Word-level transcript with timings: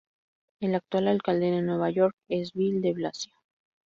El 0.61 0.73
actual 0.73 1.07
alcalde 1.09 1.51
de 1.51 1.61
Nueva 1.61 1.91
York 1.91 2.15
es 2.27 2.53
Bill 2.53 2.81
de 2.81 2.93
Blasio. 2.93 3.35